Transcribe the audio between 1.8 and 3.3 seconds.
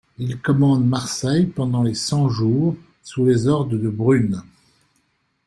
les Cent-Jours sous